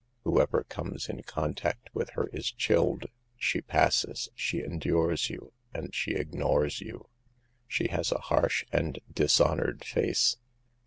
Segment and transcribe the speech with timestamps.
[0.23, 3.05] Whoever comes in contact with her is chilled.
[3.37, 7.07] She passes, she endures you, and she ignores you;
[7.67, 10.37] she has a harsh and dishonored face.